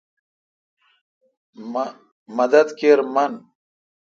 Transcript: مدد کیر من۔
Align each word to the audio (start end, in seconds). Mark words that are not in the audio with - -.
مدد 2.37 2.67
کیر 2.79 2.99
من۔ 3.13 3.31